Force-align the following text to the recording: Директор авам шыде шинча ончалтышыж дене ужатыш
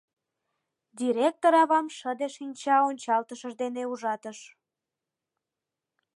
Директор 0.99 1.53
авам 1.63 1.87
шыде 1.97 2.27
шинча 2.35 2.75
ончалтышыж 2.89 3.53
дене 3.61 3.83
ужатыш 3.91 4.39